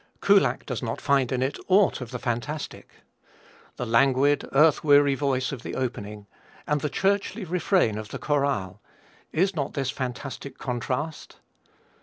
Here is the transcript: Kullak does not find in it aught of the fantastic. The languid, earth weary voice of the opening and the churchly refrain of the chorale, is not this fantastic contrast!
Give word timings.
Kullak 0.19 0.65
does 0.65 0.81
not 0.81 0.99
find 0.99 1.31
in 1.31 1.43
it 1.43 1.59
aught 1.67 2.01
of 2.01 2.09
the 2.09 2.17
fantastic. 2.17 2.89
The 3.75 3.85
languid, 3.85 4.49
earth 4.51 4.83
weary 4.83 5.13
voice 5.13 5.51
of 5.51 5.61
the 5.61 5.75
opening 5.75 6.25
and 6.65 6.81
the 6.81 6.89
churchly 6.89 7.45
refrain 7.45 7.99
of 7.99 8.09
the 8.09 8.17
chorale, 8.17 8.81
is 9.31 9.55
not 9.55 9.75
this 9.75 9.91
fantastic 9.91 10.57
contrast! 10.57 11.35